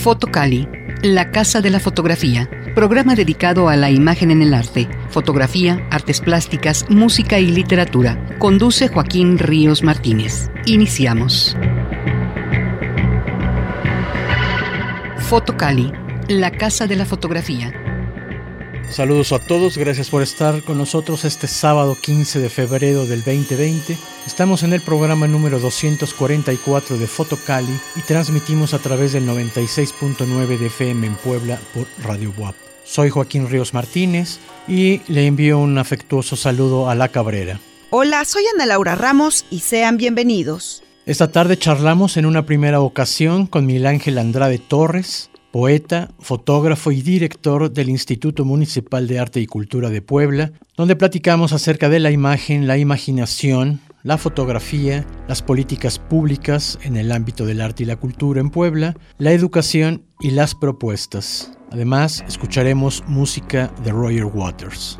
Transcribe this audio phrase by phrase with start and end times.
[0.00, 0.66] Fotocali,
[1.02, 6.22] la Casa de la Fotografía, programa dedicado a la imagen en el arte, fotografía, artes
[6.22, 8.38] plásticas, música y literatura.
[8.38, 10.50] Conduce Joaquín Ríos Martínez.
[10.64, 11.54] Iniciamos.
[15.18, 15.92] Fotocali,
[16.28, 17.79] la Casa de la Fotografía.
[18.90, 23.96] Saludos a todos, gracias por estar con nosotros este sábado 15 de febrero del 2020.
[24.26, 30.66] Estamos en el programa número 244 de Fotocali y transmitimos a través del 96.9 de
[30.66, 32.56] FM en Puebla por Radio WAP.
[32.84, 37.60] Soy Joaquín Ríos Martínez y le envío un afectuoso saludo a La Cabrera.
[37.90, 40.82] Hola, soy Ana Laura Ramos y sean bienvenidos.
[41.06, 47.02] Esta tarde charlamos en una primera ocasión con Miguel Ángel Andrade Torres, poeta, fotógrafo y
[47.02, 52.10] director del Instituto Municipal de Arte y Cultura de Puebla, donde platicamos acerca de la
[52.10, 57.96] imagen, la imaginación, la fotografía, las políticas públicas en el ámbito del arte y la
[57.96, 61.52] cultura en Puebla, la educación y las propuestas.
[61.70, 64.98] Además, escucharemos música de Roger Waters.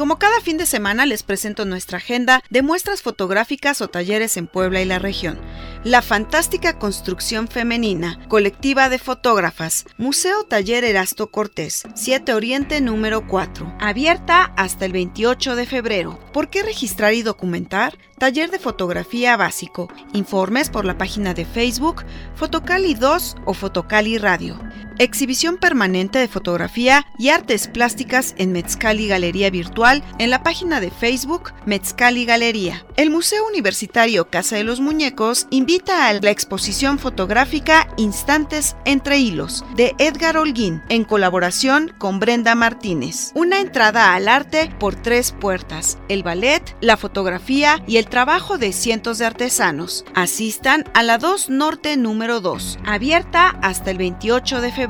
[0.00, 4.46] Como cada fin de semana les presento nuestra agenda de muestras fotográficas o talleres en
[4.46, 5.38] Puebla y la región.
[5.84, 13.76] La fantástica construcción femenina, colectiva de fotógrafas, Museo Taller Erasto Cortés, 7 Oriente número 4,
[13.78, 16.18] abierta hasta el 28 de febrero.
[16.32, 17.98] ¿Por qué registrar y documentar?
[18.18, 19.92] Taller de fotografía básico.
[20.14, 22.06] Informes por la página de Facebook
[22.36, 24.58] Fotocali 2 o Fotocali Radio.
[25.00, 30.90] Exhibición permanente de fotografía y artes plásticas en Metzcali Galería Virtual en la página de
[30.90, 32.84] Facebook Metzcali Galería.
[32.96, 39.64] El Museo Universitario Casa de los Muñecos invita a la exposición fotográfica Instantes entre Hilos
[39.74, 43.32] de Edgar Holguín en colaboración con Brenda Martínez.
[43.34, 48.74] Una entrada al arte por tres puertas, el ballet, la fotografía y el trabajo de
[48.74, 50.04] cientos de artesanos.
[50.14, 54.89] Asistan a la 2 Norte número 2, abierta hasta el 28 de febrero.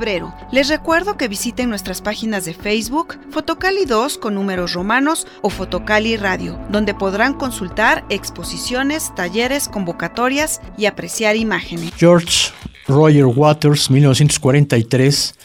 [0.51, 6.17] Les recuerdo que visiten nuestras páginas de Facebook, Fotocali 2 con números romanos o Fotocali
[6.17, 11.91] Radio, donde podrán consultar exposiciones, talleres, convocatorias y apreciar imágenes.
[11.97, 12.51] George
[12.87, 15.35] Roger Waters, 1943,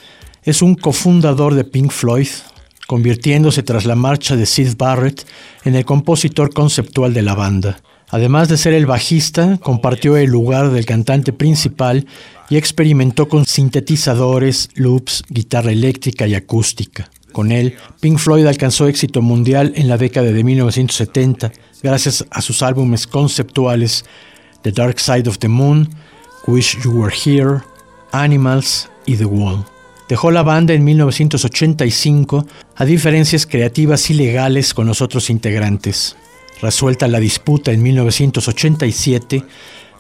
[0.44, 2.28] es un cofundador de Pink Floyd,
[2.86, 5.26] convirtiéndose tras la marcha de Sid Barrett
[5.64, 7.78] en el compositor conceptual de la banda.
[8.08, 12.06] Además de ser el bajista, compartió el lugar del cantante principal
[12.48, 17.10] y experimentó con sintetizadores, loops, guitarra eléctrica y acústica.
[17.32, 21.52] Con él, Pink Floyd alcanzó éxito mundial en la década de 1970
[21.82, 24.04] gracias a sus álbumes conceptuales
[24.62, 25.88] The Dark Side of the Moon,
[26.46, 27.60] Wish You Were Here,
[28.12, 29.64] Animals y The Wall.
[30.08, 32.46] Dejó la banda en 1985
[32.76, 36.16] a diferencias creativas y legales con los otros integrantes.
[36.60, 39.44] Resuelta la disputa en 1987,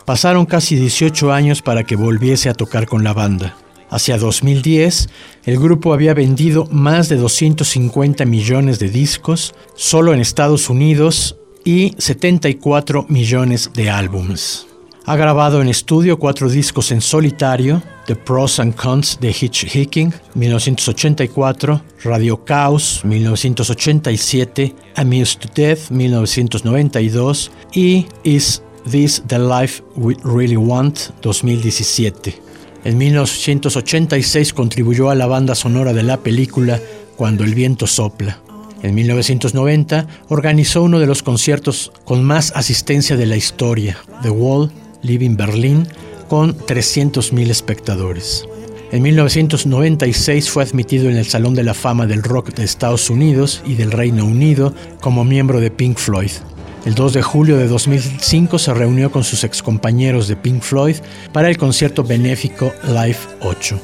[0.04, 3.56] pasaron casi 18 años para que volviese a tocar con la banda.
[3.90, 5.08] Hacia 2010,
[5.44, 11.94] el grupo había vendido más de 250 millones de discos solo en Estados Unidos y
[11.98, 14.66] 74 millones de álbumes.
[15.08, 21.80] Ha grabado en estudio cuatro discos en solitario, The Pros and Cons de Hitchhiking, 1984,
[22.02, 30.98] Radio Chaos, 1987, Amused to Death, 1992 y Is This the Life We Really Want,
[31.22, 32.42] 2017.
[32.82, 36.80] En 1986 contribuyó a la banda sonora de la película
[37.14, 38.40] Cuando el viento sopla.
[38.82, 44.72] En 1990 organizó uno de los conciertos con más asistencia de la historia, The Wall,
[45.02, 45.86] Living Berlin,
[46.28, 48.46] con 300.000 espectadores.
[48.92, 53.62] En 1996 fue admitido en el Salón de la Fama del Rock de Estados Unidos
[53.66, 56.30] y del Reino Unido como miembro de Pink Floyd.
[56.84, 60.96] El 2 de julio de 2005 se reunió con sus excompañeros de Pink Floyd
[61.32, 63.80] para el concierto benéfico Live 8,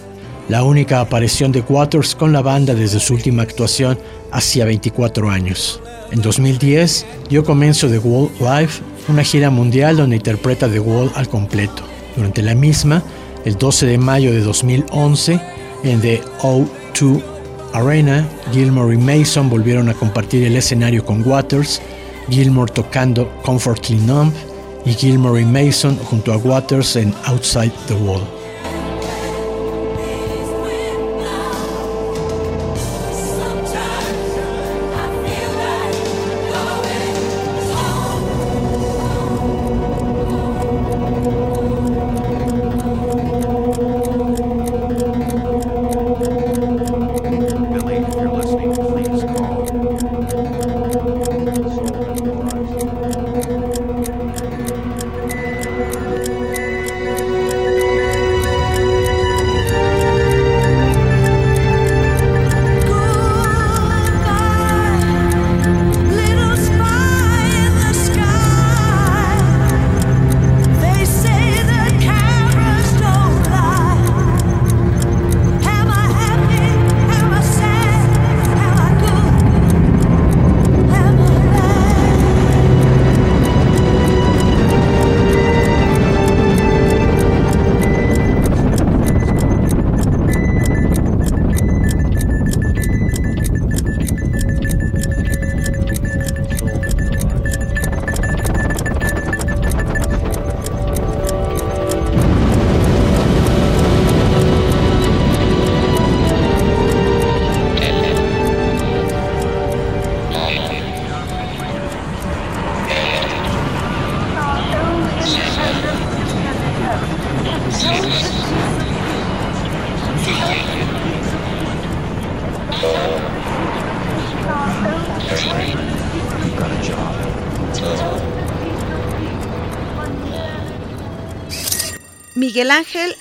[0.48, 3.98] la única aparición de Waters con la banda desde su última actuación
[4.30, 5.80] hacía 24 años.
[6.12, 8.72] En 2010 dio comienzo The Wall Live,
[9.12, 11.82] una gira mundial donde interpreta The Wall al completo.
[12.16, 13.02] Durante la misma,
[13.44, 15.40] el 12 de mayo de 2011,
[15.84, 17.22] en The O2
[17.74, 21.82] Arena, Gilmore y Mason volvieron a compartir el escenario con Waters,
[22.30, 24.32] Gilmore tocando Comfortably Numb
[24.86, 28.41] y Gilmore y Mason junto a Waters en Outside the Wall.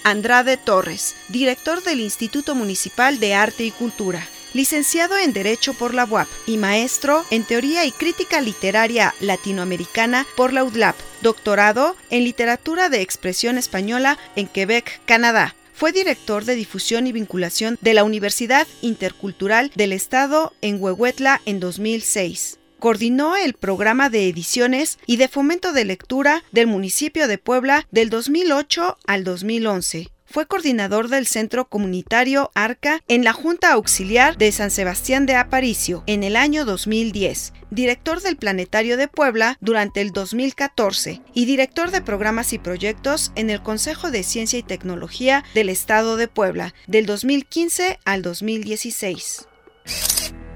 [0.03, 6.06] Andrade Torres, director del Instituto Municipal de Arte y Cultura licenciado en Derecho por la
[6.06, 12.89] UAP y maestro en Teoría y Crítica Literaria Latinoamericana por la UDLAP, doctorado en Literatura
[12.89, 15.56] de Expresión Española en Quebec, Canadá.
[15.74, 21.59] Fue director de difusión y vinculación de la Universidad Intercultural del Estado en Huehuetla en
[21.59, 27.88] 2006 coordinó el programa de ediciones y de fomento de lectura del municipio de Puebla
[27.92, 30.10] del 2008 al 2011.
[30.25, 36.04] Fue coordinador del Centro Comunitario Arca en la Junta Auxiliar de San Sebastián de Aparicio
[36.07, 42.01] en el año 2010, director del Planetario de Puebla durante el 2014 y director de
[42.01, 47.06] programas y proyectos en el Consejo de Ciencia y Tecnología del Estado de Puebla del
[47.06, 49.48] 2015 al 2016.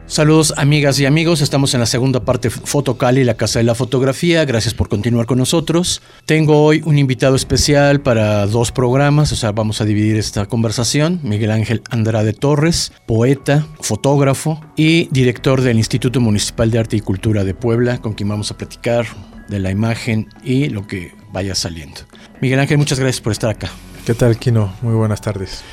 [0.07, 4.45] Saludos amigas y amigos, estamos en la segunda parte Fotocali, la Casa de la Fotografía,
[4.45, 6.03] gracias por continuar con nosotros.
[6.25, 11.19] Tengo hoy un invitado especial para dos programas, o sea, vamos a dividir esta conversación,
[11.23, 17.43] Miguel Ángel Andrade Torres, poeta, fotógrafo y director del Instituto Municipal de Arte y Cultura
[17.43, 19.07] de Puebla, con quien vamos a platicar
[19.49, 22.01] de la imagen y lo que vaya saliendo.
[22.41, 23.71] Miguel Ángel, muchas gracias por estar acá.
[24.05, 24.71] ¿Qué tal, Kino?
[24.83, 25.63] Muy buenas tardes.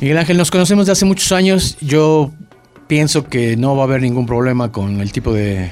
[0.00, 1.76] Miguel Ángel, nos conocemos de hace muchos años.
[1.80, 2.32] Yo
[2.90, 5.70] pienso que no va a haber ningún problema con el tipo de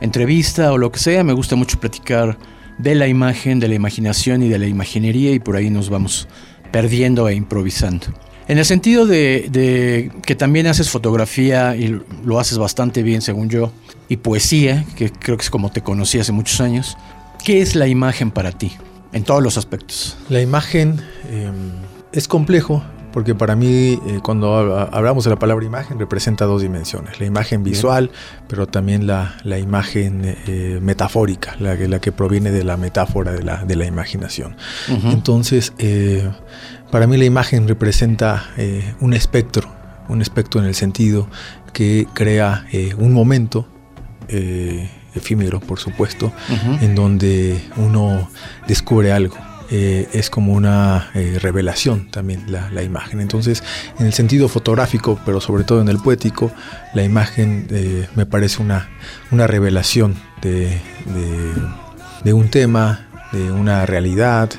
[0.00, 1.22] entrevista o lo que sea.
[1.22, 2.38] Me gusta mucho platicar
[2.78, 6.28] de la imagen, de la imaginación y de la imaginería y por ahí nos vamos
[6.72, 8.06] perdiendo e improvisando.
[8.48, 13.70] En el sentido de, que también haces fotografía y lo haces bastante bien según yo,
[14.08, 16.96] y poesía, que creo que es como te conocí hace muchos años,
[17.44, 18.72] ¿qué es la imagen para ti
[19.12, 20.16] en todos los aspectos?
[20.30, 21.72] La imagen em,
[22.12, 22.82] es complejo
[23.16, 27.64] porque para mí eh, cuando hablamos de la palabra imagen representa dos dimensiones, la imagen
[27.64, 28.10] visual,
[28.46, 33.64] pero también la, imagen eh, metafórica, la, la, que proviene de la metáfora de la,
[33.64, 34.54] de la imaginación.
[35.04, 36.28] Entonces, eh,
[36.90, 38.50] para mí la imagen representa
[39.00, 39.66] un espectro,
[40.10, 41.26] un espectro en el sentido
[41.72, 42.66] que crea
[42.98, 43.66] un momento
[44.28, 46.32] efímero, por supuesto,
[46.82, 48.28] en donde uno
[48.68, 53.20] descubre algo eh, es como una eh, revelación también la, imagen.
[53.20, 53.64] Entonces,
[53.98, 56.52] en el sentido fotográfico, pero sobre todo en el poético,
[56.94, 58.88] la imagen eh, me parece una,
[59.32, 60.80] una revelación de,
[62.32, 64.50] un tema, de una realidad,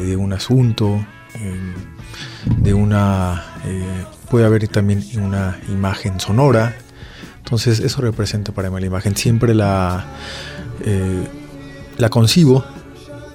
[0.00, 1.04] de un asunto,
[2.58, 3.44] de una...
[4.28, 6.76] puede haber también una imagen sonora.
[7.38, 9.14] Entonces, eso representa para mí la imagen.
[9.14, 10.04] Siempre la,
[11.98, 12.64] la concibo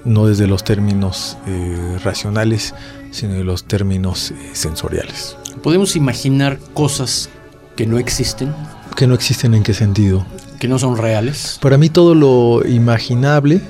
[0.08, 2.74] no desde los términos eh, racionales,
[3.10, 5.36] sino de los términos eh, sensoriales.
[5.62, 7.28] ¿Podemos imaginar cosas
[7.76, 8.54] que no existen?
[8.96, 10.26] ¿Que no existen en qué sentido?
[10.58, 11.58] Que no son reales.
[11.60, 13.60] Para mí todo lo imaginable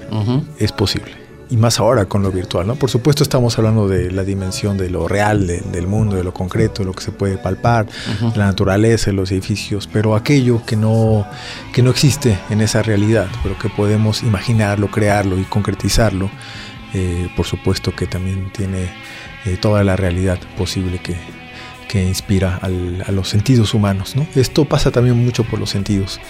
[0.59, 1.18] es posible
[1.51, 2.67] y más ahora con lo virtual.
[2.67, 2.75] ¿no?
[2.77, 6.83] Por supuesto estamos hablando de la dimensión de lo real, del mundo, de lo concreto,
[6.83, 7.87] de lo que se puede palpar,
[8.35, 11.27] la naturaleza, los edificios, pero aquello que no,
[11.73, 16.31] que no existe en esa realidad, pero que podemos imaginarlo, crearlo y concretizarlo,
[16.95, 18.91] eh, por supuesto que también tiene
[19.45, 21.17] eh, toda la realidad posible que,
[21.89, 24.15] que inspira a los sentidos humanos.
[24.15, 24.27] ¿no?
[24.37, 26.21] Esto pasa también mucho por los sentidos.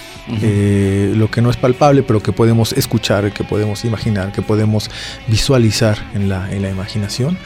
[0.41, 4.91] Eh, lo que no es palpable, pero que podemos escuchar, que podemos imaginar, que podemos
[5.27, 7.37] visualizar en la, en la imaginación,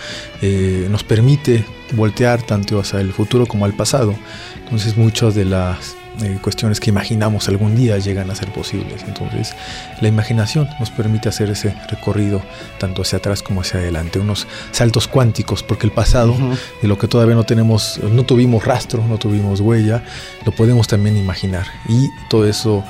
[0.42, 1.64] eh, nos permite
[1.94, 4.14] voltear tanto hacia el futuro como al pasado.
[4.62, 9.02] Entonces muchas de las eh, cuestiones que imaginamos algún día llegan a ser posibles.
[9.06, 9.54] Entonces,
[10.00, 12.42] la imaginación nos permite hacer ese recorrido
[12.78, 16.36] tanto hacia atrás como hacia adelante, unos saltos cuánticos, porque el pasado,
[16.82, 20.02] de lo que todavía no tenemos, no tuvimos rastro, no tuvimos huella,
[20.44, 21.66] lo podemos también imaginar.
[21.88, 22.84] Y todo eso,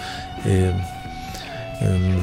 [0.45, 0.73] eh,
[1.81, 2.19] em,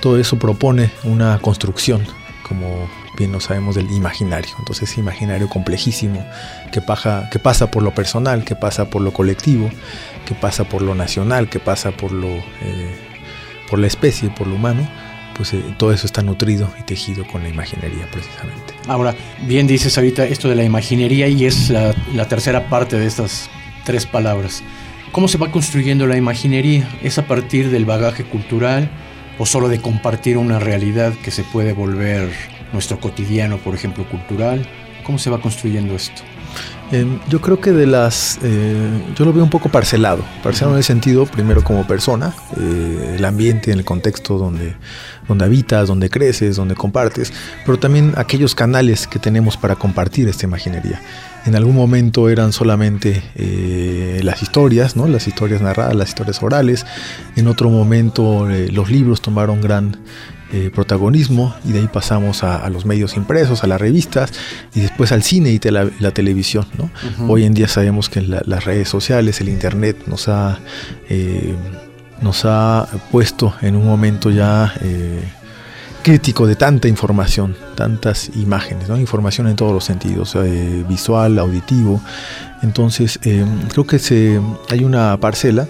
[0.00, 2.04] todo eso propone una construcción
[2.46, 2.88] como
[3.20, 4.50] bien no sabemos del imaginario.
[4.58, 6.24] Entonces, imaginario complejísimo
[6.72, 6.80] que,
[7.30, 9.70] que pasa por lo personal, que pasa por lo colectivo,
[10.26, 12.96] que pasa por lo nacional, que pasa por, lo, eh,
[13.68, 14.88] por la especie, por lo humano,
[15.36, 18.72] pues eh, todo eso está nutrido y tejido con la imaginería precisamente.
[18.88, 19.14] Ahora,
[19.46, 23.50] bien dices ahorita esto de la imaginería y es la, la tercera parte de estas
[23.84, 24.62] tres palabras.
[25.12, 26.88] ¿Cómo se va construyendo la imaginería?
[27.02, 28.88] ¿Es a partir del bagaje cultural
[29.38, 32.30] o solo de compartir una realidad que se puede volver
[32.72, 34.66] nuestro cotidiano, por ejemplo, cultural?
[35.04, 36.22] ¿Cómo se va construyendo esto?
[36.92, 40.78] Em, yo creo que de las, eh, yo lo veo un poco parcelado, parcelado en
[40.78, 44.74] el sentido, primero como persona, eh, el ambiente, en el contexto donde,
[45.30, 47.32] donde habitas, donde creces, donde compartes,
[47.64, 51.00] pero también aquellos canales que tenemos para compartir esta imaginería.
[51.46, 55.06] En algún momento eran solamente eh, las historias, ¿no?
[55.06, 56.84] las historias narradas, las historias orales.
[57.36, 59.96] En otro momento los libros tomaron gran
[60.52, 64.32] eh, protagonismo y de ahí pasamos a, los medios impresos, a las revistas
[64.74, 66.66] y después al cine y la televisión.
[67.28, 70.58] Hoy en día sabemos que las redes sociales, el internet nos ha,
[71.08, 71.54] eh,
[72.20, 74.72] nos ha puesto en un momento ya
[76.02, 80.36] crítico de tanta información, tantas imágenes, información en todos los sentidos,
[80.88, 82.00] visual, auditivo.
[82.62, 85.66] Entonces, creo que se, hay una parcela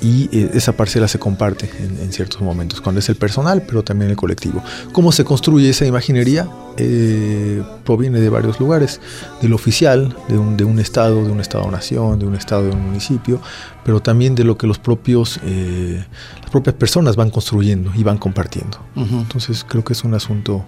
[0.00, 4.10] y eh, esa parcela se comparte en, ciertos momentos, cuando es el personal, pero también
[4.10, 4.62] el colectivo.
[4.92, 6.48] ¿Cómo se construye esa imaginería?
[6.78, 9.00] Eh, proviene de varios lugares,
[9.40, 12.86] del oficial, de un, de un estado, de un estado-nación, de un estado, de un
[12.86, 13.40] municipio,
[13.84, 16.04] pero también de lo que los propios, eh,
[16.40, 18.78] las propias personas van construyendo y van compartiendo.
[18.96, 20.64] Entonces creo que es un asunto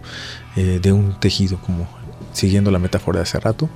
[0.56, 1.86] de un tejido, como
[2.32, 3.68] siguiendo la metáfora de hace rato,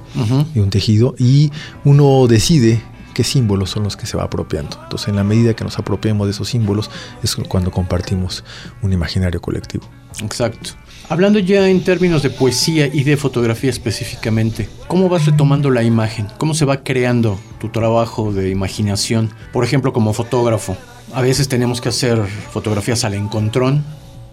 [0.55, 1.51] de un tejido, y
[1.85, 2.83] uno decide
[3.13, 4.79] qué símbolos son los que se va apropiando.
[4.83, 6.91] Entonces, en la medida que nos apropiemos de esos símbolos,
[7.23, 8.45] es cuando compartimos
[8.83, 9.89] un imaginario colectivo.
[10.21, 10.71] Exacto.
[11.09, 16.29] Hablando ya en términos de poesía y de fotografía específicamente, ¿cómo vas retomando la imagen?
[16.39, 19.31] ¿Cómo se va creando tu trabajo de imaginación?
[19.53, 20.77] Por ejemplo, como fotógrafo.
[21.13, 23.85] A veces tenemos que hacer fotografías al encontrón,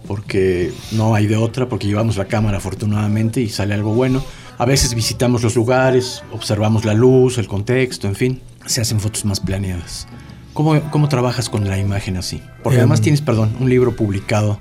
[0.06, 4.22] porque no hay de otra, porque llevamos la cámara afortunadamente y sale algo bueno.
[4.56, 9.24] A veces visitamos los lugares, observamos la luz, el contexto, en fin se hacen fotos
[9.24, 10.06] más planeadas.
[10.52, 12.42] ¿Cómo, cómo trabajas con la imagen así?
[12.62, 14.60] Porque además em, tienes, perdón, un libro publicado,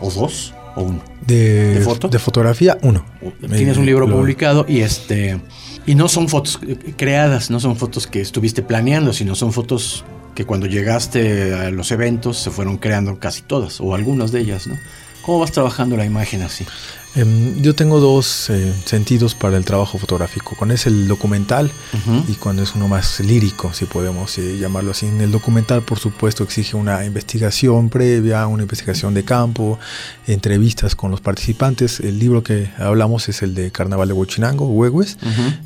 [0.00, 1.02] o dos, o uno.
[1.26, 2.08] De, ¿De, foto?
[2.08, 3.04] de fotografía, uno.
[3.40, 5.40] Tienes un libro publicado y este...
[5.86, 6.60] Y no son fotos
[6.96, 10.04] creadas, no son fotos que estuviste planeando, sino son fotos
[10.34, 14.66] que cuando llegaste a los eventos se fueron creando casi todas, o algunas de ellas,
[14.66, 14.76] ¿no?
[15.22, 16.64] ¿Cómo vas trabajando la imagen así?
[17.16, 20.54] Em, yo tengo dos eh, sentidos para el trabajo fotográfico.
[20.56, 21.70] Cuando es el documental
[22.28, 25.06] y cuando es uno más lírico, si podemos eh, llamarlo así.
[25.06, 29.78] En el documental, por supuesto, exige una investigación previa, una investigación de campo,
[30.28, 31.98] entrevistas con los participantes.
[31.98, 35.18] El libro que hablamos es el de Carnaval de Huachinango, Huehues,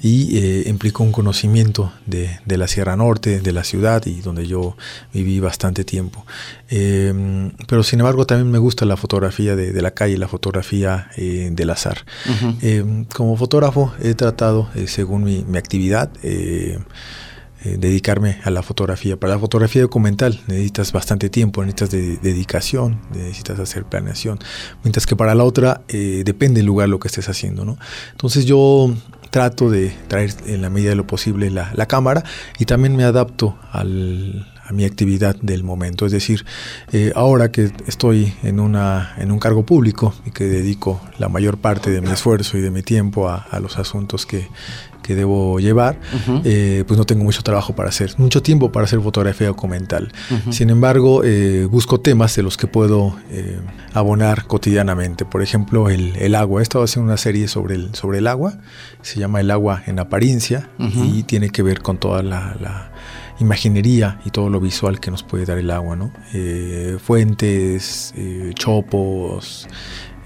[0.02, 4.46] y eh, implicó un conocimiento de, de, la Sierra Norte, de la ciudad y donde
[4.46, 4.76] yo
[5.12, 6.24] viví bastante tiempo.
[6.68, 11.10] Em, pero sin embargo, también me gusta la fotografía de, de la calle, la fotografía
[11.50, 12.05] del azar.
[12.62, 16.79] Eh, como fotógrafo he tratado, eh, según mi, actividad, eh,
[17.64, 19.19] dedicarme a la fotografía.
[19.19, 21.91] Para la fotografía documental necesitas bastante tiempo, necesitas
[22.23, 24.38] dedicación, necesitas hacer planeación,
[24.83, 27.64] mientras que para la otra depende el lugar lo que estés haciendo.
[27.64, 27.79] ¿no?
[28.12, 28.93] Entonces yo
[29.31, 32.23] trato de traer en la medida de lo posible la cámara
[32.59, 36.06] y también me adapto al, a mi actividad del momento.
[36.06, 36.44] Es decir,
[36.92, 41.59] eh, ahora que estoy en, una, en un cargo público y que dedico la mayor
[41.59, 44.49] parte de mi esfuerzo y de mi tiempo a, los asuntos que,
[45.02, 46.00] que debo llevar,
[46.44, 50.12] eh, pues no tengo mucho trabajo para hacer, mucho tiempo para hacer fotografía documental.
[50.50, 53.16] Sin embargo, eh, busco temas de los que puedo
[53.92, 55.25] abonar cotidianamente.
[55.25, 56.61] Por ejemplo, el, el, agua.
[56.61, 58.54] He estado haciendo una serie sobre el, sobre el agua,
[59.02, 62.93] se llama El agua en apariencia y tiene que ver con toda la
[63.41, 66.12] imaginería y todo lo visual que nos puede dar el agua, ¿no?
[66.33, 69.69] Eh, fuentes, eh, chopos,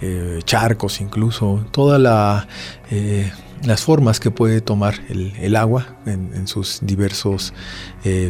[0.00, 7.52] eh, charcos incluso, todas las formas que puede tomar el, agua en, sus diversos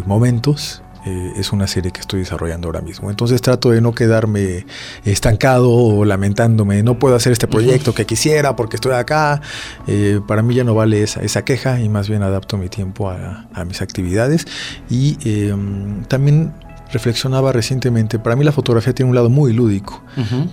[0.07, 3.09] momentos eh, es una serie que estoy desarrollando ahora mismo.
[3.09, 4.67] Entonces trato de no quedarme
[5.05, 9.41] estancado o lamentándome, no puedo hacer este proyecto que quisiera porque estoy acá.
[9.87, 13.09] Eh, para mí ya no vale esa, esa, queja y más bien adapto mi tiempo
[13.09, 14.47] a, mis actividades.
[14.91, 16.53] Y em, también
[16.93, 20.03] reflexionaba recientemente, para mí la fotografía tiene un lado muy lúdico.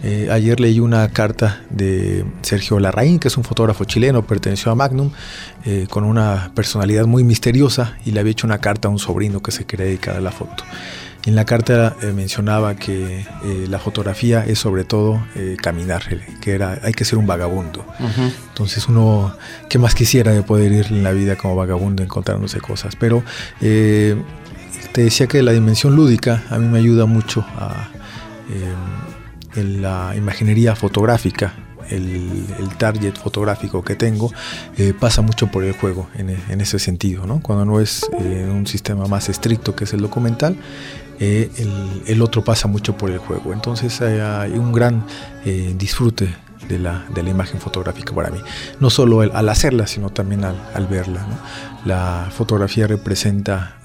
[0.03, 4.75] Eh, ayer leí una carta de Sergio Larraín, que es un fotógrafo chileno, perteneció a
[4.75, 5.11] Magnum,
[5.65, 9.41] eh, con una personalidad muy misteriosa y le había hecho una carta a un sobrino
[9.41, 10.63] que se quería dedicar a la foto.
[11.25, 13.25] En la carta eh, mencionaba que
[13.67, 15.19] la fotografía es sobre todo
[15.59, 16.03] caminar,
[16.39, 17.83] que era, hay que ser un vagabundo.
[18.49, 19.35] Entonces uno,
[19.67, 22.95] ¿qué más quisiera de poder ir en la vida como vagabundo encontrándose cosas?
[22.95, 23.23] Pero
[24.95, 27.89] te decía que la dimensión lúdica a mí me ayuda mucho a,
[28.49, 31.53] em, en la imaginería fotográfica.
[31.89, 32.47] El,
[32.79, 34.31] target fotográfico que tengo
[34.77, 37.27] eh, pasa mucho por el juego en, ese sentido.
[37.27, 37.41] ¿no?
[37.41, 40.57] Cuando no es eh, un sistema más estricto que es el documental,
[41.19, 41.51] eh,
[42.07, 43.53] el, otro pasa mucho por el juego.
[43.53, 45.05] Entonces hay un gran
[45.77, 46.33] disfrute
[46.67, 48.39] de la, imagen fotográfica para mí.
[48.79, 51.25] No solo al hacerla, sino también al, verla.
[51.85, 53.77] La fotografía representa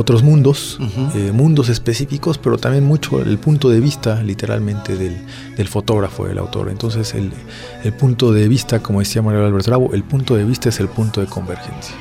[0.00, 0.78] otros mundos,
[1.14, 6.70] eh, mundos específicos, pero también mucho el punto de vista literalmente del, fotógrafo, del autor.
[6.70, 10.80] Entonces el, punto de vista, como decía Manuel Albert Bravo, el punto de vista es
[10.80, 11.94] el punto de convergencia.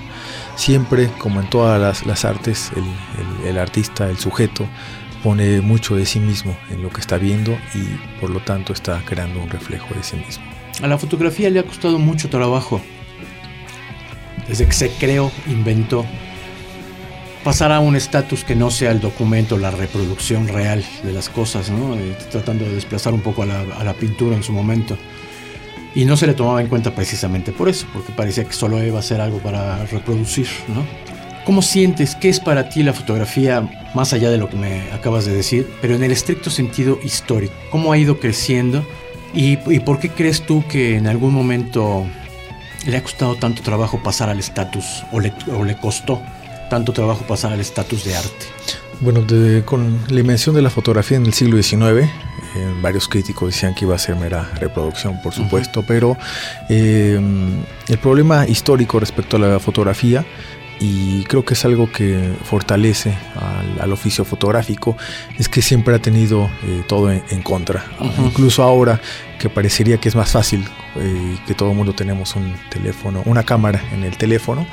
[0.55, 2.71] Siempre, como en todas las, artes,
[3.45, 4.65] el, artista, el sujeto,
[5.21, 9.03] pone mucho de sí mismo en lo que está viendo y por lo tanto está
[9.05, 10.45] creando un reflejo de sí mismo.
[10.81, 12.79] A la fotografía le ha costado mucho trabajo.
[14.47, 16.05] Desde que se creó, inventó,
[17.43, 21.69] pasar a un estatus que no sea el documento, la reproducción real de las cosas.
[21.69, 24.97] Eh, tratando de desplazar un poco a la, pintura en su momento.
[25.95, 28.99] Y no se le tomaba en cuenta precisamente por eso, porque parecía que solo iba
[28.99, 30.47] a ser algo para reproducir.
[31.45, 32.15] ¿Cómo sientes?
[32.15, 35.67] ¿Qué es para ti la fotografía, más allá de lo que me acabas de decir,
[35.81, 37.53] pero en el estricto sentido histórico?
[37.71, 38.85] ¿Cómo ha ido creciendo?
[39.33, 42.05] ¿Y, y por qué crees tú que en algún momento
[42.85, 46.21] le ha costado tanto trabajo pasar al estatus, o le, o le costó
[46.69, 48.45] tanto trabajo pasar al estatus de arte?
[49.01, 51.81] Bueno, de, con la invención de la fotografía en el siglo XIX,
[52.55, 55.87] eh, varios críticos decían que iba a ser mera reproducción, por supuesto, uh -huh.
[55.87, 56.17] pero
[56.69, 57.19] eh,
[57.87, 60.25] el problema histórico respecto a la fotografía
[60.79, 64.97] y creo que es algo que fortalece al, al oficio fotográfico,
[65.37, 67.85] es que siempre ha tenido eh, todo en, en contra.
[67.99, 68.25] Uh -huh.
[68.27, 68.99] Incluso ahora
[69.39, 70.65] que parecería que es más fácil,
[70.97, 74.67] eh, que todo el mundo tenemos un teléfono, una cámara en el teléfono,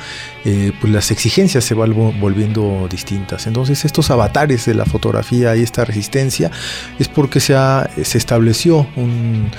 [0.44, 3.46] eh, pues las exigencias se van volviendo distintas.
[3.46, 6.50] Entonces estos avatares de la fotografía y esta resistencia
[6.98, 9.50] es porque se, ha, se estableció un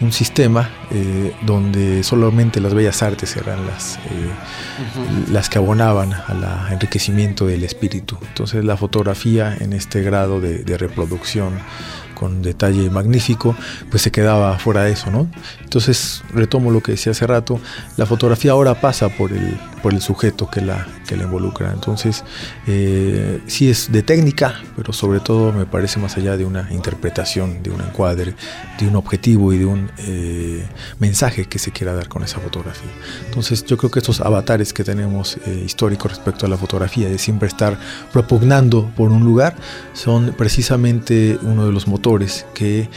[0.00, 5.32] un sistema eh, donde solamente las bellas artes eran las, eh, uh -huh.
[5.32, 8.18] las que abonaban al enriquecimiento del espíritu.
[8.28, 11.54] Entonces la fotografía en este grado de, de reproducción
[12.16, 13.54] con detalle magnífico,
[13.90, 15.28] pues se quedaba fuera de eso, ¿no?
[15.62, 17.60] Entonces, retomo lo que decía hace rato,
[17.96, 21.70] la fotografía ahora pasa por el, por el sujeto que la, que la involucra.
[21.72, 22.24] Entonces,
[22.66, 27.62] eh, sí es de técnica, pero sobre todo me parece más allá de una interpretación,
[27.62, 28.34] de un encuadre,
[28.80, 30.66] de un objetivo y de un eh,
[30.98, 32.90] mensaje que se quiera dar con esa fotografía.
[33.26, 37.18] Entonces, yo creo que estos avatares que tenemos eh, históricos respecto a la fotografía, de
[37.18, 37.78] siempre estar
[38.12, 39.54] propugnando por un lugar,
[39.92, 42.88] son precisamente uno de los motores que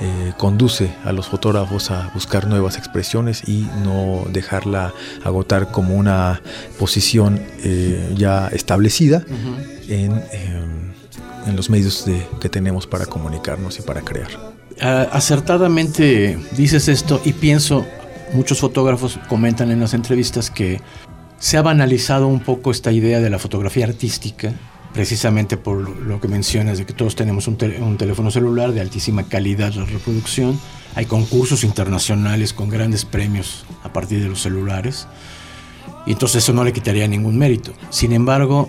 [0.00, 4.92] eh, conduce a los fotógrafos a buscar nuevas expresiones y no dejarla
[5.24, 6.40] agotar como una
[6.78, 9.90] posición eh, ya establecida uh -huh.
[9.90, 10.62] en, eh,
[11.46, 14.28] en, los medios de, que tenemos para comunicarnos y para crear.
[14.80, 17.84] Uh, acertadamente dices esto y pienso,
[18.32, 20.80] muchos fotógrafos comentan en las entrevistas que
[21.40, 24.52] se ha banalizado un poco esta idea de la fotografía artística
[24.92, 28.80] precisamente por lo que mencionas de que todos tenemos un, te un, teléfono celular de
[28.80, 30.58] altísima calidad de reproducción.
[30.94, 35.06] Hay concursos internacionales con grandes premios a partir de los celulares.
[36.06, 37.72] Y entonces eso no le quitaría ningún mérito.
[37.90, 38.68] Sin embargo,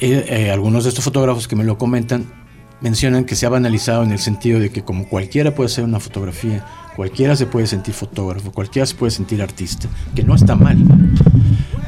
[0.00, 2.32] eh, eh, algunos de estos fotógrafos que me lo comentan
[2.80, 6.00] mencionan que se ha banalizado en el sentido de que como cualquiera puede hacer una
[6.00, 6.64] fotografía,
[6.96, 10.78] cualquiera se puede sentir fotógrafo, cualquiera se puede sentir artista, que no está mal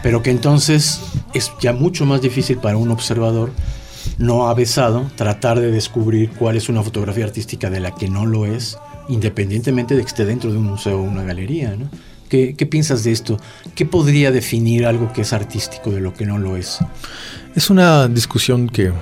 [0.02, 1.00] pero que entonces
[1.34, 3.50] es ya mucho más difícil para un observador
[4.18, 8.46] no avesado tratar de descubrir cuál es una fotografía artística de la que no lo
[8.46, 11.74] es, independientemente de que esté dentro de un museo o una galería.
[11.76, 11.88] ¿no?
[12.28, 13.38] ¿Qué, ¿Qué, piensas de esto?
[13.74, 16.78] ¿Qué podría definir algo que es artístico de lo que no lo es?
[17.54, 18.92] Es una discusión que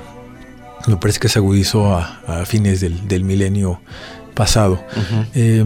[0.87, 3.81] me parece que se agudizó a, a fines del, del milenio
[4.39, 4.75] pasado.
[4.75, 5.27] Uh -huh.
[5.35, 5.65] eh,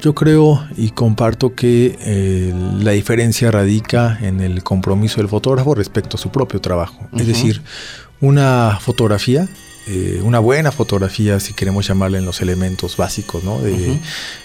[0.00, 6.16] yo creo y comparto que eh, la diferencia radica en el compromiso del fotógrafo respecto
[6.16, 6.96] a su propio trabajo.
[7.00, 7.20] Uh -huh.
[7.20, 7.60] Es decir,
[8.20, 9.48] una fotografía,
[9.86, 13.60] eh, una buena fotografía, si queremos llamarle en los elementos básicos, ¿no?
[13.60, 13.98] De, uh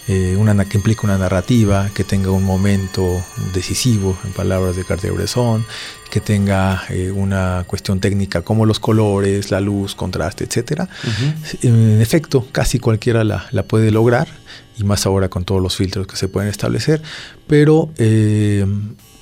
[0.08, 0.38] -huh.
[0.38, 3.24] una que implica una narrativa, que tenga un momento
[3.54, 5.66] decisivo, en palabras de Cartier-Bresson,
[6.10, 10.90] que tenga eh, una cuestión técnica como los colores, la luz, contraste, etcétera.
[11.04, 11.70] Uh -huh.
[11.70, 14.28] En efecto, casi cualquiera la, la, puede lograr,
[14.78, 17.02] y más ahora con todos los filtros que se pueden establecer,
[17.48, 18.66] pero eh,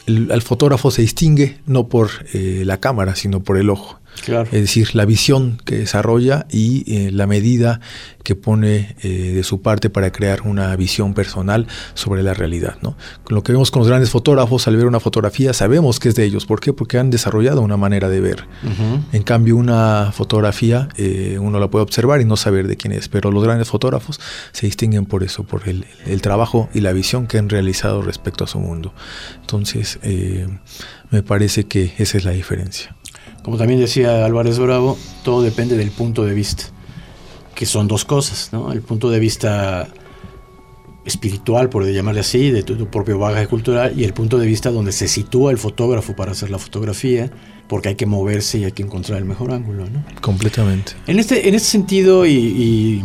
[0.05, 3.99] el, el, fotógrafo se distingue no por eh, la cámara, sino por el ojo.
[4.23, 4.49] Claro.
[4.51, 7.79] Es decir, la visión que desarrolla y eh, la medida
[8.23, 12.75] que pone eh, de su parte para crear una visión personal sobre la realidad.
[12.81, 12.97] ¿no?
[13.29, 16.25] Lo que vemos con los grandes fotógrafos, al ver una fotografía, sabemos que es de
[16.25, 16.45] ellos.
[16.45, 16.73] ¿Por qué?
[16.73, 18.43] Porque han desarrollado una manera de ver.
[18.63, 19.03] Uh -huh.
[19.13, 23.07] En cambio, una fotografía eh, uno la puede observar y no saber de quién es.
[23.07, 24.19] Pero los grandes fotógrafos
[24.51, 28.43] se distinguen por eso, por el, el trabajo y la visión que han realizado respecto
[28.43, 28.93] a su mundo.
[29.39, 29.99] Entonces,
[31.11, 32.96] me parece que esa es la diferencia.
[33.47, 36.65] Como también decía Álvarez Bravo, todo depende del punto de vista,
[37.55, 38.73] que son dos cosas, ¿no?
[38.73, 39.87] El punto de vista
[41.05, 44.69] espiritual, por llamarle así, de tu, tu, propio bagaje cultural, y el punto de vista
[44.69, 47.31] donde se sitúa el fotógrafo para hacer la fotografía,
[47.69, 50.03] porque hay que moverse y hay que encontrar el mejor ángulo, ¿no?
[50.19, 50.91] Completamente.
[51.07, 53.03] En este, en este sentido, y, y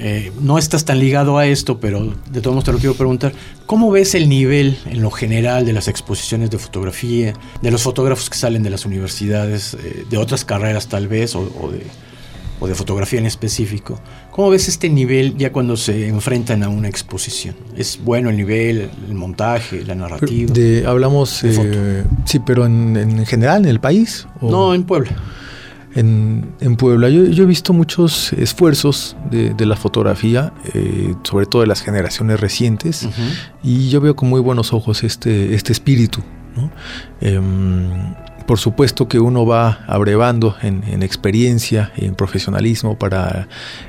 [0.00, 3.32] eh, no estás tan ligado a esto, pero de todos modos te lo quiero preguntar,
[3.66, 8.30] ¿cómo ves el nivel en lo general de las exposiciones de fotografía, de los fotógrafos
[8.30, 11.82] que salen de las universidades, eh, de otras carreras tal vez, o, o, de,
[12.60, 14.00] o de fotografía en específico.
[14.30, 17.56] ¿Cómo ves este nivel ya cuando se enfrentan a una exposición?
[17.76, 20.52] ¿Es bueno el nivel, el montaje, la narrativa?
[20.52, 24.28] De, hablamos, eh, sí, pero en, general en el país.
[24.40, 25.10] No, en Puebla.
[25.94, 27.08] En, Puebla.
[27.08, 33.08] Yo, he visto muchos esfuerzos de, la fotografía, eh, sobre todo de las generaciones recientes,
[33.62, 36.22] y yo veo con muy buenos ojos este, este espíritu.
[36.56, 36.70] ¿no?
[37.20, 38.14] Em,
[38.48, 43.46] por supuesto que uno va abrevando en, experiencia, en profesionalismo para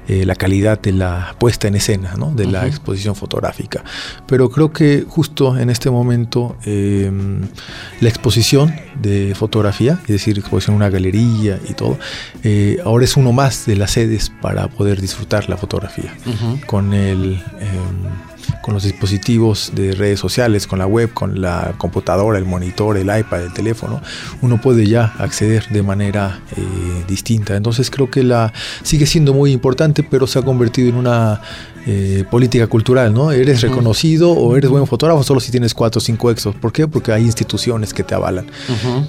[0.10, 3.86] eh, la calidad de la puesta en escena, de la exposición fotográfica.
[4.28, 7.48] Pero creo que justo en este momento em,
[8.02, 11.98] la exposición de fotografía, es decir, exposición en una galería y todo,
[12.43, 16.13] eh, ahora es uno más de las sedes para poder disfrutar la fotografía.
[16.65, 22.38] Con el em, con los dispositivos de redes sociales, con la web, con la computadora,
[22.38, 24.02] el monitor, el iPad, el teléfono,
[24.41, 26.62] uno puede ya acceder de manera eh,
[27.08, 27.56] distinta.
[27.56, 31.41] Entonces creo que la sigue siendo muy importante, pero se ha convertido en una
[31.91, 33.32] eh, política cultural, ¿no?
[33.32, 36.54] Eres reconocido o eres buen fotógrafo solo si tienes cuatro o cinco exos.
[36.54, 36.88] ¿Por qué?
[36.88, 38.45] Porque hay instituciones que te avalan.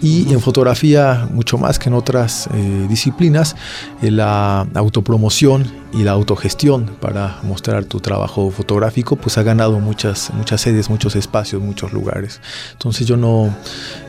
[0.00, 3.54] Y en fotografía, mucho más que en otras eh, disciplinas,
[4.00, 10.32] eh, la autopromoción y la autogestión para mostrar tu trabajo fotográfico, pues ha ganado muchas,
[10.32, 12.40] muchas sedes, muchos espacios, muchos lugares.
[12.72, 13.54] Entonces yo no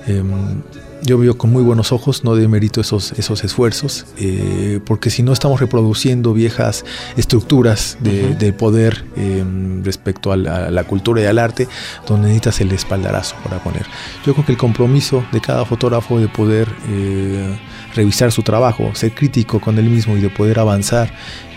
[0.08, 0.62] em,
[1.04, 5.34] yo veo con muy buenos ojos, no demerito esos, esos esfuerzos, eh, porque si no
[5.34, 6.86] estamos reproduciendo viejas
[7.18, 11.68] estructuras de, poder em, respecto a la, cultura y al arte,
[12.08, 13.86] donde necesitas el espaldarazo para poner.
[14.26, 17.58] Yo creo que el compromiso de cada fotógrafo de poder eh,
[17.96, 21.14] revisar su trabajo, ser crítico con él mismo y de poder avanzar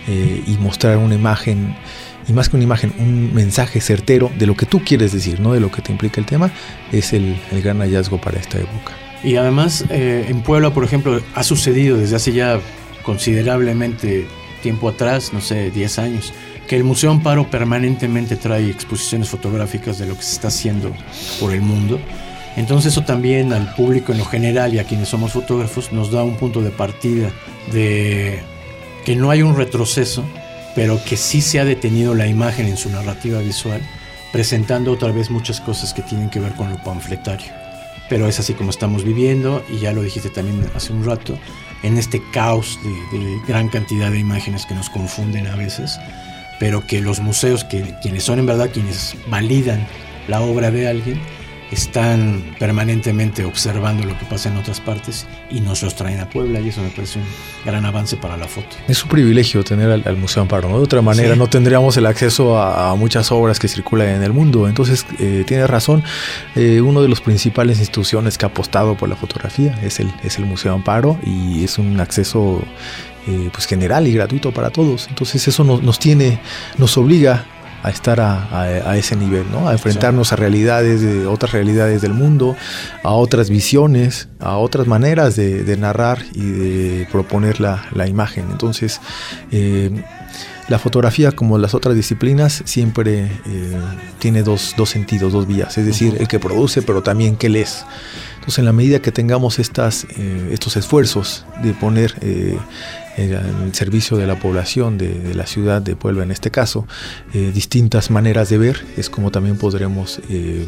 [0.07, 1.77] eh, y mostrar una imagen
[2.27, 5.53] y más que una imagen, un mensaje certero de lo que tú quieres decir, no
[5.53, 6.51] de lo que te implica el tema,
[6.91, 9.04] es el gran hallazgo para esta época.
[9.25, 12.61] Y además eh, en Puebla, por ejemplo, ha sucedido desde hace ya
[13.03, 14.27] considerablemente
[14.63, 16.33] tiempo atrás, no sé, 10 años,
[16.69, 20.93] que el Museo Amparo permanentemente trae exposiciones fotográficas de lo que se está haciendo
[21.41, 21.99] por el mundo.
[22.57, 26.23] Entonces eso también al público en lo general y a quienes somos fotógrafos nos da
[26.23, 27.31] un punto de partida
[27.73, 28.41] de
[29.07, 30.23] que no hay un retroceso,
[30.75, 33.81] pero que sí se ha detenido la imagen en su narrativa visual,
[34.33, 37.64] presentando otra vez muchas cosas que tienen que ver con lo panfletario
[38.09, 41.39] pero es así como estamos viviendo y ya lo dijiste también hace un rato,
[41.83, 42.79] en este caos
[43.13, 45.99] de, gran cantidad de imágenes que nos confunden a veces,
[46.59, 49.87] pero que los museos, que, quienes son en verdad quienes validan
[50.29, 51.21] la obra de alguien,
[51.71, 56.61] están permanentemente observando lo que pasa en otras partes y nos los traen a Puebla
[56.61, 57.25] y eso me parece un
[57.65, 58.77] gran avance para la foto.
[58.89, 60.79] Es un privilegio tener al, Museo Amparo, ¿no?
[60.79, 64.69] De otra manera no tendríamos el acceso a, muchas obras que circulan en el mundo.
[64.69, 66.05] Entonces, eh, tienes razón,
[66.55, 70.39] eh, uno de los principales instituciones que ha apostado por la fotografía es el, es
[70.39, 72.63] el Museo Amparo y es un acceso
[73.27, 75.09] eh, pues general y gratuito para todos.
[75.09, 76.39] Entonces eso nos, nos tiene,
[76.79, 77.47] nos obliga
[77.85, 79.69] a estar a, ese nivel, ¿no?
[79.69, 82.57] a enfrentarnos a realidades, de otras realidades del mundo,
[83.03, 88.47] a otras visiones, a otras maneras de, narrar y de proponer la, imagen.
[88.51, 89.03] Entonces,
[89.51, 90.03] eh,
[90.69, 93.79] la fotografía, como las otras disciplinas, siempre eh,
[94.19, 97.85] tiene dos, sentidos, dos vías, es decir, el que produce, pero también que lees.
[98.37, 102.15] Entonces, en la medida que tengamos estas, eh, estos esfuerzos de poner
[103.17, 106.87] en servicio de la población de, la ciudad de Puebla en este caso,
[107.33, 110.67] eh, distintas maneras de ver, es como también podremos eh,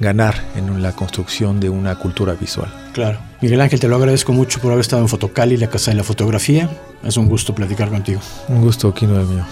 [0.00, 2.72] ganar en la construcción de una cultura visual.
[2.92, 3.18] Claro.
[3.42, 6.04] Miguel Ángel, te lo agradezco mucho por haber estado en Fotocali, la Casa de la
[6.04, 6.70] Fotografía.
[7.04, 8.20] Es un gusto platicar contigo.
[8.48, 9.44] Un gusto, aquí no es mío.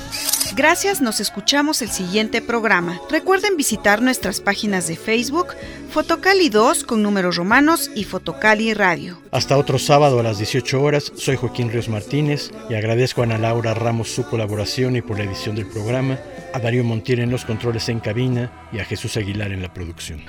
[0.53, 3.01] Gracias, nos escuchamos el siguiente programa.
[3.11, 5.49] Recuerden visitar nuestras páginas de Facebook,
[5.91, 9.19] Fotocali 2 con números romanos y Fotocali Radio.
[9.31, 13.39] Hasta otro sábado a las 18 horas, soy Joaquín Ríos Martínez y agradezco a Ana
[13.39, 16.19] Laura Ramos su colaboración y por la edición del programa,
[16.53, 20.23] a Darío Montiel en los controles en cabina y a Jesús Aguilar en la producción.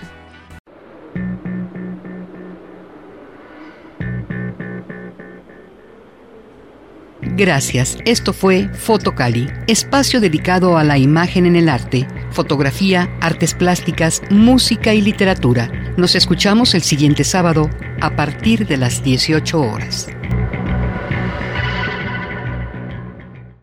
[7.36, 7.98] Gracias.
[8.06, 14.94] Esto fue Fotocali, espacio dedicado a la imagen en el arte, fotografía, artes plásticas, música
[14.94, 15.70] y literatura.
[15.98, 17.70] Nos escuchamos el siguiente sábado
[18.00, 20.08] a partir de las 18 horas.